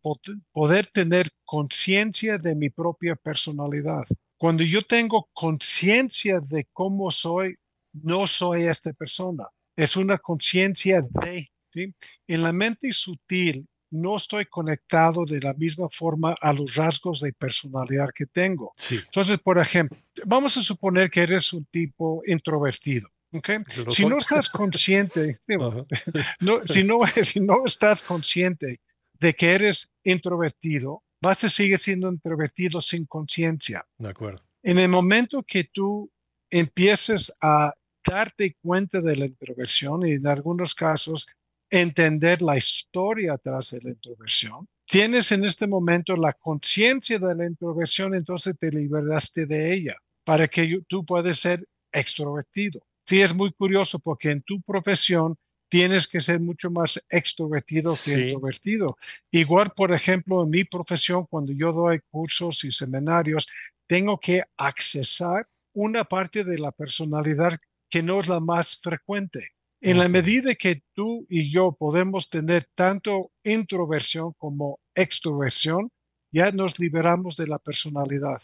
poder 0.51 0.88
tener 0.88 1.29
conciencia 1.45 2.39
de 2.39 2.55
mi 2.55 2.71
propia 2.71 3.15
personalidad. 3.15 4.03
Cuando 4.35 4.63
yo 4.63 4.81
tengo 4.81 5.29
conciencia 5.31 6.39
de 6.39 6.67
cómo 6.73 7.11
soy, 7.11 7.55
no 7.93 8.25
soy 8.25 8.63
esta 8.63 8.93
persona. 8.93 9.47
Es 9.75 9.95
una 9.95 10.17
conciencia 10.17 11.03
de, 11.21 11.51
¿sí? 11.71 11.93
En 12.27 12.43
la 12.43 12.53
mente 12.53 12.91
sutil 12.91 13.67
no 13.91 14.15
estoy 14.15 14.45
conectado 14.45 15.25
de 15.25 15.39
la 15.39 15.53
misma 15.53 15.89
forma 15.89 16.35
a 16.39 16.53
los 16.53 16.75
rasgos 16.75 17.21
de 17.21 17.33
personalidad 17.33 18.09
que 18.13 18.25
tengo. 18.25 18.73
Entonces, 18.89 19.39
por 19.39 19.57
ejemplo, 19.57 19.97
vamos 20.25 20.55
a 20.57 20.61
suponer 20.61 21.09
que 21.09 21.21
eres 21.21 21.53
un 21.53 21.65
tipo 21.65 22.21
introvertido. 22.25 23.09
¿okay? 23.33 23.59
Si 23.89 24.05
no 24.05 24.17
estás 24.17 24.49
consciente, 24.49 25.39
no, 26.39 26.61
si, 26.65 26.83
no, 26.83 26.99
si 27.23 27.39
no 27.39 27.65
estás 27.65 28.01
consciente 28.01 28.79
de 29.19 29.33
que 29.33 29.51
eres 29.51 29.93
introvertido, 30.03 31.03
vas 31.21 31.43
a 31.43 31.49
seguir 31.49 31.77
siendo 31.79 32.09
introvertido 32.09 32.79
sin 32.79 33.05
conciencia. 33.05 33.85
De 33.97 34.09
acuerdo. 34.09 34.43
En 34.63 34.77
el 34.77 34.89
momento 34.89 35.43
que 35.43 35.65
tú 35.65 36.11
empieces 36.49 37.33
a 37.41 37.73
darte 38.05 38.55
cuenta 38.61 39.01
de 39.01 39.15
la 39.15 39.25
introversión 39.25 40.07
y 40.07 40.13
en 40.13 40.27
algunos 40.27 40.73
casos 40.73 41.27
entender 41.69 42.41
la 42.41 42.57
historia 42.57 43.38
tras 43.38 43.71
de 43.71 43.81
la 43.81 43.89
introversión, 43.89 44.67
tienes 44.85 45.31
en 45.31 45.45
este 45.45 45.67
momento 45.67 46.15
la 46.15 46.33
conciencia 46.33 47.19
de 47.19 47.35
la 47.35 47.45
introversión, 47.45 48.15
entonces 48.15 48.55
te 48.57 48.71
liberaste 48.71 49.45
de 49.45 49.73
ella 49.73 49.95
para 50.23 50.47
que 50.47 50.81
tú 50.88 51.05
puedas 51.05 51.39
ser 51.39 51.67
extrovertido. 51.91 52.81
Sí, 53.05 53.21
es 53.21 53.33
muy 53.33 53.51
curioso 53.51 53.99
porque 53.99 54.31
en 54.31 54.41
tu 54.41 54.61
profesión 54.61 55.38
tienes 55.69 56.07
que 56.07 56.19
ser 56.19 56.39
mucho 56.39 56.71
más 56.71 57.03
extrovertido 57.09 57.95
que 58.03 58.13
introvertido. 58.13 58.97
Igual, 59.31 59.71
por 59.75 59.93
ejemplo, 59.93 60.43
en 60.43 60.49
mi 60.49 60.63
profesión, 60.63 61.25
cuando 61.29 61.53
yo 61.53 61.71
doy 61.71 61.99
cursos 62.09 62.63
y 62.63 62.71
seminarios, 62.71 63.47
tengo 63.88 64.19
que 64.19 64.43
accesar 64.57 65.47
una 65.73 66.03
parte 66.03 66.43
de 66.43 66.57
la 66.57 66.71
personalidad 66.71 67.57
que 67.89 68.03
no 68.03 68.19
es 68.19 68.27
la 68.27 68.39
más 68.39 68.79
frecuente. 68.81 69.53
En 69.81 69.98
la 69.98 70.09
medida 70.09 70.55
que 70.55 70.83
tú 70.93 71.25
y 71.29 71.51
yo 71.51 71.71
podemos 71.71 72.29
tener 72.29 72.67
tanto 72.75 73.31
introversión 73.43 74.33
como 74.38 74.79
extroversión, 74.93 75.89
ya 76.31 76.51
nos 76.51 76.79
liberamos 76.79 77.38
de 77.38 77.48
la 77.48 77.59
personalidad 77.59 78.41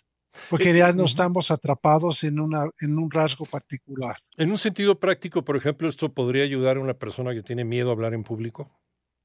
porque 0.49 0.73
ya 0.73 0.91
no 0.91 1.05
estamos 1.05 1.51
atrapados 1.51 2.23
en, 2.23 2.39
una, 2.39 2.69
en 2.79 2.97
un 2.97 3.09
rasgo 3.09 3.45
particular. 3.45 4.17
En 4.37 4.51
un 4.51 4.57
sentido 4.57 4.99
práctico, 4.99 5.43
por 5.43 5.57
ejemplo, 5.57 5.87
¿esto 5.87 6.13
podría 6.13 6.43
ayudar 6.43 6.77
a 6.77 6.81
una 6.81 6.93
persona 6.93 7.33
que 7.33 7.43
tiene 7.43 7.63
miedo 7.63 7.89
a 7.89 7.93
hablar 7.93 8.13
en 8.13 8.23
público? 8.23 8.69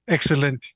Excelente. 0.06 0.68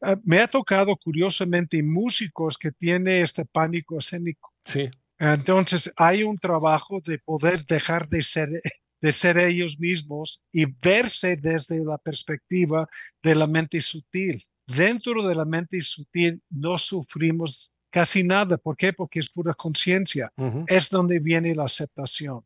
Ah, 0.00 0.16
me 0.22 0.40
ha 0.40 0.46
tocado 0.46 0.96
curiosamente 0.96 1.82
músicos 1.82 2.58
que 2.58 2.72
tienen 2.72 3.22
este 3.22 3.44
pánico 3.44 3.98
escénico. 3.98 4.52
Sí. 4.64 4.90
Entonces 5.18 5.92
hay 5.96 6.22
un 6.22 6.38
trabajo 6.38 7.00
de 7.04 7.18
poder 7.18 7.64
dejar 7.66 8.08
de 8.08 8.22
ser, 8.22 8.48
de 9.04 9.12
ser 9.12 9.36
ellos 9.36 9.78
mismos 9.78 10.42
y 10.50 10.64
verse 10.64 11.36
desde 11.36 11.84
la 11.84 11.98
perspectiva 11.98 12.88
de 13.22 13.34
la 13.34 13.46
mente 13.46 13.78
sutil. 13.82 14.42
Dentro 14.66 15.26
de 15.28 15.34
la 15.34 15.44
mente 15.44 15.78
sutil 15.82 16.42
no 16.48 16.78
sufrimos 16.78 17.70
Casi 17.90 18.24
nada. 18.24 18.56
¿Por 18.56 18.76
qué? 18.76 18.92
Porque 18.92 19.20
es 19.20 19.30
pura 19.30 19.54
conciencia. 19.54 20.32
Es 20.66 20.90
donde 20.90 21.20
viene 21.20 21.54
la 21.54 21.66
aceptación. 21.66 22.40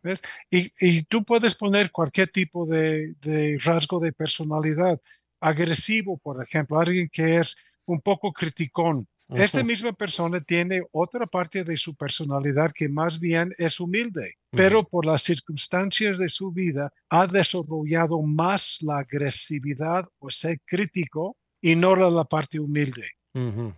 ¿Ves? 0.00 0.22
Y, 0.48 0.72
y, 0.78 1.02
tú 1.02 1.24
puedes 1.24 1.56
poner 1.56 1.90
cualquier 1.90 2.28
tipo 2.28 2.66
de, 2.66 3.14
de, 3.20 3.58
rasgo 3.60 3.98
de 3.98 4.12
personalidad. 4.12 5.00
Agresivo, 5.40 6.18
por 6.18 6.40
ejemplo, 6.40 6.78
alguien 6.78 7.08
que 7.10 7.38
es 7.38 7.56
un 7.84 8.00
poco 8.00 8.32
criticón. 8.32 9.08
Esta 9.34 9.62
misma 9.62 9.92
persona 9.92 10.40
tiene 10.40 10.82
otra 10.92 11.26
parte 11.26 11.64
de 11.64 11.76
su 11.76 11.94
personalidad 11.94 12.72
que 12.74 12.88
más 12.88 13.18
bien 13.18 13.54
es 13.58 13.78
humilde, 13.80 14.34
pero 14.50 14.84
por 14.84 15.04
las 15.04 15.22
circunstancias 15.22 16.18
de 16.18 16.28
su 16.28 16.50
vida 16.52 16.92
ha 17.08 17.26
desarrollado 17.26 18.22
más 18.22 18.78
la 18.80 18.98
agresividad 18.98 20.06
o 20.18 20.30
ser 20.30 20.60
crítico 20.64 21.36
y 21.60 21.76
no 21.76 21.94
la 21.94 22.24
parte 22.24 22.58
humilde. 22.58 23.06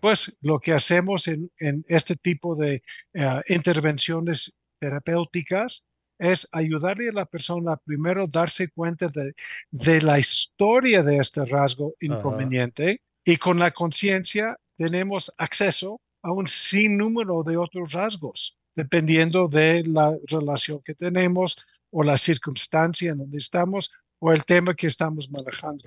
Pues 0.00 0.37
lo 0.40 0.59
que 0.59 0.73
hacemos 0.73 1.28
en, 1.28 1.50
este 1.87 2.16
tipo 2.16 2.56
de 2.56 2.82
eh, 3.12 3.40
intervenciones 3.49 4.56
terapéuticas 4.78 5.85
es 6.18 6.49
ayudarle 6.52 7.11
a 7.11 7.12
la 7.12 7.26
persona 7.26 7.73
a 7.73 7.76
primero 7.76 8.26
darse 8.26 8.68
cuenta 8.68 9.09
de, 9.09 10.00
la 10.00 10.18
historia 10.18 11.02
de 11.02 11.18
este 11.18 11.44
rasgo 11.44 11.94
inconveniente 12.00 13.02
y 13.25 13.37
con 13.37 13.59
la 13.59 13.73
conciencia 13.73 14.56
tenemos 14.83 15.33
acceso 15.39 16.01
a 16.23 16.33
un 16.33 16.49
sinnúmero 16.49 17.45
de 17.45 17.57
otros 17.57 17.93
rasgos, 17.93 18.59
dependiendo 18.75 19.47
de 19.47 19.85
la 19.85 20.17
relación 20.27 20.81
que 20.85 20.95
tenemos 20.95 21.57
o 21.91 22.03
la 22.03 22.17
circunstancia 22.19 23.12
en 23.12 23.19
donde 23.19 23.39
estamos 23.39 23.93
o 24.19 24.33
el 24.33 24.45
tema 24.45 24.75
que 24.75 24.89
estamos 24.89 25.31
manejando. 25.31 25.85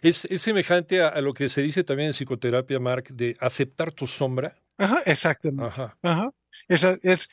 ¿Es, 0.00 0.26
semejante 0.36 1.02
a, 1.02 1.20
lo 1.20 1.34
que 1.34 1.50
se 1.50 1.60
dice 1.60 1.84
también 1.84 2.08
en 2.08 2.14
psicoterapia, 2.14 2.78
Mark, 2.78 3.08
de 3.12 3.36
aceptar 3.38 3.92
tu 3.92 4.06
sombra. 4.06 4.56
Ajá, 4.78 5.02
exactamente. 5.04 5.82
Ajá. 6.02 6.32
Es, 6.68 7.28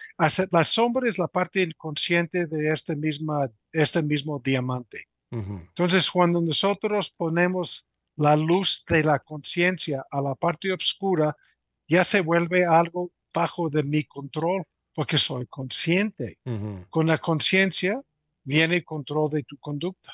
la 0.51 0.63
sombra 0.65 1.07
es 1.07 1.17
la 1.17 1.27
parte 1.27 1.61
inconsciente 1.61 2.45
de 2.45 2.71
este, 2.71 2.95
misma, 2.95 3.49
este 3.71 4.01
mismo 4.01 4.41
diamante. 4.43 5.07
Entonces, 5.31 6.11
cuando 6.11 6.41
nosotros 6.41 7.09
ponemos 7.09 7.87
la 8.15 8.35
luz 8.35 8.83
de 8.87 9.03
la 9.03 9.19
conciencia 9.19 10.05
a 10.11 10.21
la 10.21 10.35
parte 10.35 10.71
oscura, 10.71 11.35
ya 11.87 12.03
se 12.03 12.21
vuelve 12.21 12.65
algo 12.65 13.11
bajo 13.33 13.69
de 13.69 13.83
mi 13.83 14.03
control, 14.03 14.63
porque 14.93 15.17
soy 15.17 15.47
consciente. 15.47 16.37
Con 16.89 17.07
la 17.07 17.17
conciencia 17.17 18.01
viene 18.43 18.83
control 18.83 19.31
de 19.31 19.43
tu 19.43 19.57
conducta. 19.57 20.11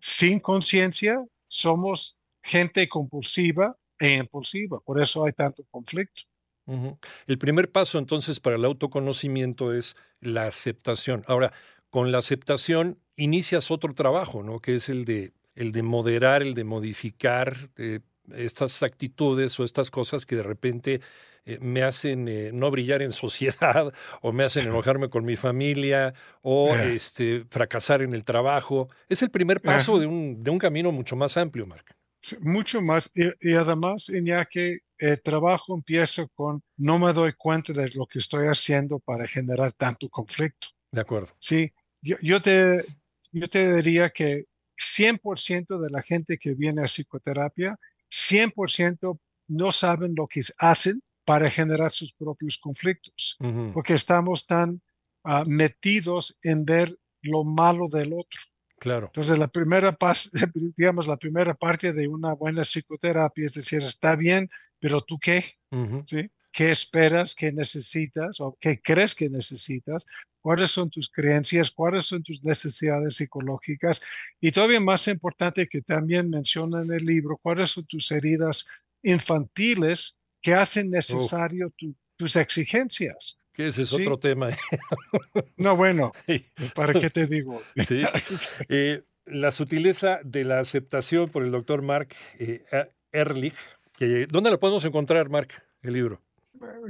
Sin 0.00 0.40
conciencia, 0.40 1.24
somos 1.48 2.18
gente 2.42 2.88
compulsiva 2.88 3.76
e 3.98 4.14
impulsiva, 4.16 4.80
por 4.80 5.00
eso 5.00 5.24
hay 5.24 5.32
tanto 5.32 5.64
conflicto. 5.70 6.22
El 7.26 7.38
primer 7.38 7.70
paso 7.70 7.98
entonces 7.98 8.40
para 8.40 8.56
el 8.56 8.64
autoconocimiento 8.64 9.72
es 9.72 9.96
la 10.20 10.46
aceptación. 10.46 11.24
Ahora, 11.26 11.52
con 11.90 12.12
la 12.12 12.18
aceptación 12.18 13.00
inicias 13.16 13.70
otro 13.70 13.94
trabajo, 13.94 14.42
¿no? 14.42 14.60
Que 14.60 14.74
es 14.74 14.88
el 14.88 15.04
de, 15.04 15.32
el 15.56 15.72
de 15.72 15.82
moderar, 15.82 16.42
el 16.42 16.54
de 16.54 16.64
modificar, 16.64 17.70
de 17.76 18.00
estas 18.34 18.82
actitudes 18.82 19.58
o 19.58 19.64
estas 19.64 19.90
cosas 19.90 20.26
que 20.26 20.36
de 20.36 20.42
repente 20.42 21.00
eh, 21.44 21.58
me 21.60 21.82
hacen 21.82 22.28
eh, 22.28 22.50
no 22.52 22.70
brillar 22.70 23.02
en 23.02 23.12
sociedad 23.12 23.92
o 24.20 24.32
me 24.32 24.44
hacen 24.44 24.68
enojarme 24.68 25.08
con 25.08 25.24
mi 25.24 25.36
familia 25.36 26.14
o 26.42 26.74
este, 26.74 27.44
fracasar 27.50 28.02
en 28.02 28.12
el 28.12 28.24
trabajo. 28.24 28.88
Es 29.08 29.22
el 29.22 29.30
primer 29.30 29.60
paso 29.60 29.98
de 29.98 30.06
un, 30.06 30.42
de 30.42 30.50
un 30.50 30.58
camino 30.58 30.92
mucho 30.92 31.16
más 31.16 31.36
amplio, 31.36 31.66
Mark. 31.66 31.96
Mucho 32.40 32.82
más. 32.82 33.12
Y, 33.14 33.54
además, 33.54 34.10
que 34.50 34.78
el 34.98 35.22
trabajo 35.22 35.76
empieza 35.76 36.26
con 36.34 36.60
no 36.76 36.98
me 36.98 37.12
doy 37.12 37.32
cuenta 37.34 37.72
de 37.72 37.88
lo 37.90 38.06
que 38.06 38.18
estoy 38.18 38.48
haciendo 38.48 38.98
para 38.98 39.28
generar 39.28 39.70
tanto 39.72 40.08
conflicto. 40.08 40.68
De 40.90 41.02
acuerdo. 41.02 41.32
Sí, 41.38 41.72
yo, 42.00 42.16
yo 42.22 42.42
te, 42.42 42.84
yo 43.30 43.48
te 43.48 43.72
diría 43.74 44.10
que 44.10 44.46
100% 44.78 45.80
de 45.80 45.90
la 45.90 46.02
gente 46.02 46.38
que 46.38 46.54
viene 46.54 46.82
a 46.82 46.86
psicoterapia, 46.86 47.78
100% 48.10 49.18
no 49.48 49.72
saben 49.72 50.14
lo 50.16 50.26
que 50.26 50.40
hacen 50.58 51.02
para 51.24 51.50
generar 51.50 51.90
sus 51.90 52.12
propios 52.12 52.56
conflictos, 52.58 53.36
porque 53.72 53.94
estamos 53.94 54.46
tan 54.46 54.80
ah, 55.24 55.44
metidos 55.46 56.38
en 56.42 56.64
ver 56.64 56.96
lo 57.22 57.42
malo 57.44 57.88
del 57.88 58.12
otro. 58.12 58.40
Claro. 58.78 59.06
Entonces, 59.06 59.38
la 59.38 59.48
primera, 59.48 59.96
digamos, 60.76 61.06
la 61.08 61.16
primera 61.16 61.54
parte 61.54 61.92
de 61.92 62.06
una 62.06 62.34
buena 62.34 62.62
psicoterapia 62.62 63.46
es 63.46 63.54
decir, 63.54 63.82
está 63.82 64.14
bien, 64.14 64.48
pero 64.78 65.02
tú 65.02 65.18
qué? 65.18 65.44
¿Sí? 66.04 66.30
¿Qué 66.56 66.70
esperas, 66.70 67.34
qué 67.34 67.52
necesitas 67.52 68.40
o 68.40 68.56
qué 68.58 68.80
crees 68.80 69.14
que 69.14 69.28
necesitas? 69.28 70.06
¿Cuáles 70.40 70.70
son 70.70 70.88
tus 70.88 71.10
creencias? 71.10 71.70
¿Cuáles 71.70 72.06
son 72.06 72.22
tus 72.22 72.42
necesidades 72.42 73.16
psicológicas? 73.16 74.00
Y 74.40 74.52
todavía 74.52 74.80
más 74.80 75.06
importante 75.06 75.68
que 75.68 75.82
también 75.82 76.30
menciona 76.30 76.80
en 76.80 76.90
el 76.90 77.04
libro, 77.04 77.36
¿cuáles 77.42 77.72
son 77.72 77.84
tus 77.84 78.10
heridas 78.10 78.66
infantiles 79.02 80.18
que 80.40 80.54
hacen 80.54 80.88
necesario 80.88 81.70
tus 82.16 82.36
exigencias? 82.36 83.38
Que 83.52 83.66
ese 83.66 83.82
es 83.82 83.92
otro 83.92 84.18
tema. 84.18 84.48
no, 85.58 85.76
bueno, 85.76 86.10
¿para 86.74 86.98
qué 86.98 87.10
te 87.10 87.26
digo? 87.26 87.62
Eh, 88.70 89.02
la 89.26 89.50
sutileza 89.50 90.20
de 90.24 90.44
la 90.44 90.60
aceptación 90.60 91.28
por 91.28 91.42
el 91.42 91.50
doctor 91.50 91.82
Mark 91.82 92.14
eh, 92.38 92.64
Ehrlich. 93.12 93.54
Que, 93.98 94.26
¿Dónde 94.26 94.50
la 94.50 94.56
podemos 94.56 94.86
encontrar, 94.86 95.28
Mark, 95.28 95.52
el 95.82 95.92
libro? 95.92 96.25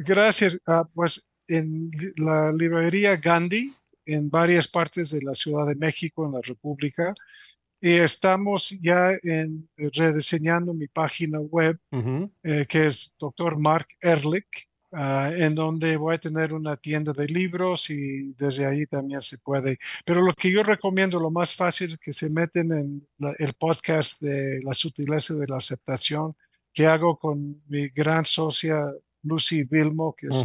Gracias. 0.04 0.58
Ah, 0.66 0.88
pues 0.92 1.26
en 1.48 1.90
la 2.16 2.52
librería 2.52 3.16
Gandhi, 3.16 3.74
en 4.04 4.30
varias 4.30 4.68
partes 4.68 5.10
de 5.10 5.22
la 5.22 5.34
Ciudad 5.34 5.66
de 5.66 5.74
México, 5.74 6.26
en 6.26 6.32
la 6.32 6.40
República. 6.42 7.14
Y 7.80 7.92
estamos 7.92 8.70
ya 8.80 9.12
en, 9.22 9.68
rediseñando 9.76 10.72
mi 10.72 10.88
página 10.88 11.40
web, 11.40 11.78
eh, 12.42 12.66
que 12.68 12.86
es 12.86 13.14
Dr. 13.18 13.58
Mark 13.58 13.88
Ehrlich, 14.00 14.68
ah, 14.92 15.30
en 15.36 15.54
donde 15.54 15.96
voy 15.96 16.14
a 16.14 16.18
tener 16.18 16.52
una 16.52 16.76
tienda 16.76 17.12
de 17.12 17.26
libros 17.26 17.90
y 17.90 18.32
desde 18.32 18.64
ahí 18.66 18.86
también 18.86 19.20
se 19.20 19.38
puede. 19.38 19.78
Pero 20.04 20.22
lo 20.22 20.32
que 20.34 20.50
yo 20.50 20.62
recomiendo, 20.62 21.20
lo 21.20 21.30
más 21.30 21.54
fácil 21.54 21.88
es 21.88 21.98
que 21.98 22.12
se 22.12 22.30
meten 22.30 22.72
en 22.72 23.08
el 23.38 23.52
podcast 23.54 24.20
de 24.20 24.60
La 24.62 24.72
sutileza 24.72 25.34
de 25.34 25.46
la 25.46 25.58
aceptación 25.58 26.34
que 26.72 26.86
hago 26.86 27.18
con 27.18 27.62
mi 27.68 27.88
gran 27.88 28.24
socia 28.24 28.92
Lucy 29.26 29.64
Vilmo, 29.64 30.14
que 30.16 30.28
es 30.28 30.44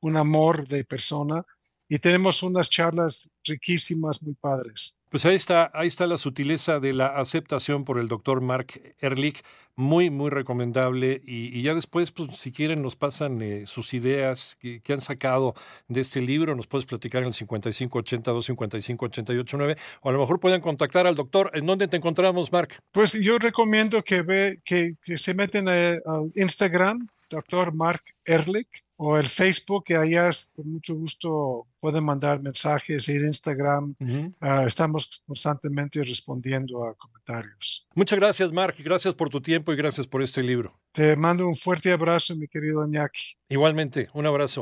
un 0.00 0.16
amor 0.16 0.66
de 0.66 0.84
persona. 0.84 1.44
Y 1.88 1.98
tenemos 1.98 2.42
unas 2.42 2.70
charlas 2.70 3.30
riquísimas, 3.44 4.22
muy 4.22 4.34
padres. 4.34 4.96
Pues 5.12 5.26
ahí 5.26 5.34
está, 5.34 5.70
ahí 5.74 5.88
está 5.88 6.06
la 6.06 6.16
sutileza 6.16 6.80
de 6.80 6.94
la 6.94 7.08
aceptación 7.08 7.84
por 7.84 7.98
el 7.98 8.08
doctor 8.08 8.40
Mark 8.40 8.80
Ehrlich, 8.98 9.42
muy, 9.76 10.08
muy 10.08 10.30
recomendable. 10.30 11.20
Y, 11.26 11.60
ya 11.60 11.74
después, 11.74 12.12
pues 12.12 12.34
si 12.38 12.50
quieren, 12.50 12.80
nos 12.80 12.96
pasan 12.96 13.42
eh, 13.42 13.66
sus 13.66 13.92
ideas 13.92 14.56
que, 14.58 14.80
han 14.88 15.02
sacado 15.02 15.52
de 15.86 16.00
este 16.00 16.22
libro. 16.22 16.56
Nos 16.56 16.66
puedes 16.66 16.86
platicar 16.86 17.20
en 17.20 17.28
el 17.28 17.34
5582 17.34 18.46
5588 18.46 19.58
o 20.00 20.08
a 20.08 20.12
lo 20.12 20.18
mejor 20.18 20.40
pueden 20.40 20.62
contactar 20.62 21.06
al 21.06 21.14
doctor. 21.14 21.50
¿En 21.52 21.66
dónde 21.66 21.88
te 21.88 21.98
encontramos, 21.98 22.50
Mark? 22.50 22.82
Pues 22.90 23.12
yo 23.12 23.38
recomiendo 23.38 24.02
que, 24.02 24.22
ve, 24.22 24.62
que, 24.64 24.96
se 25.18 25.34
meten 25.34 25.68
al 25.68 26.00
Instagram, 26.36 27.06
doctor 27.32 27.74
Mark 27.74 28.02
Ehrlich 28.24 28.84
o 28.96 29.16
el 29.16 29.28
Facebook, 29.28 29.84
que 29.84 29.96
allá 29.96 30.30
con 30.54 30.70
mucho 30.72 30.94
gusto 30.94 31.66
pueden 31.80 32.04
mandar 32.04 32.40
mensajes, 32.40 33.08
ir 33.08 33.24
a 33.24 33.26
Instagram. 33.26 33.94
Ah, 34.40 34.64
estamos 34.66 35.22
constantemente 35.26 36.04
respondiendo 36.04 36.84
a 36.84 36.94
comentarios. 36.94 37.86
Muchas 37.94 38.18
gracias, 38.20 38.52
Mark. 38.52 38.76
Gracias 38.78 39.14
por 39.14 39.28
tu 39.28 39.40
tiempo 39.40 39.72
y 39.72 39.76
gracias 39.76 40.06
por 40.06 40.22
este 40.22 40.42
libro. 40.42 40.78
Te 40.92 41.16
mando 41.16 41.48
un 41.48 41.56
fuerte 41.56 41.90
abrazo, 41.90 42.36
mi 42.36 42.46
querido 42.46 42.86
Iñaki. 42.86 43.36
Igualmente, 43.48 44.08
un 44.14 44.26
abrazo. 44.26 44.60